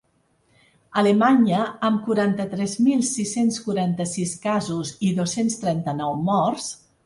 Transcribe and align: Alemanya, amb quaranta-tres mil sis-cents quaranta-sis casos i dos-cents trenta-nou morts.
Alemanya, 1.01 1.59
amb 1.89 1.99
quaranta-tres 2.07 2.75
mil 2.87 3.05
sis-cents 3.11 3.61
quaranta-sis 3.69 4.35
casos 4.49 4.97
i 5.11 5.15
dos-cents 5.23 5.63
trenta-nou 5.67 6.21
morts. 6.35 6.77